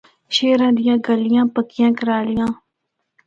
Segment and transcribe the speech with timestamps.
[0.35, 2.49] شہرا دیاں گلیاں پکیاں کرالیاں۔